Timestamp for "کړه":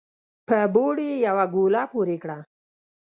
2.23-2.37